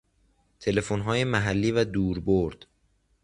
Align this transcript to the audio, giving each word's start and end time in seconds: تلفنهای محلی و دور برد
تلفنهای 0.59 1.23
محلی 1.23 1.71
و 1.71 1.83
دور 1.83 2.19
برد 2.19 2.65